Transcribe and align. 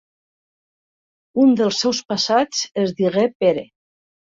Un 1.43 1.53
dels 1.59 1.83
seus 1.85 2.01
passats 2.15 2.65
es 2.87 2.97
digué 3.05 3.29
Pere. 3.45 3.69